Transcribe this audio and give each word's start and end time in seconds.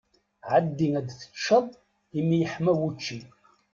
Ɛeddi 0.51 0.87
ad 0.99 1.07
teččeḍ 1.09 1.65
imi 2.19 2.37
yeḥma 2.41 2.73
wučči! 2.79 3.19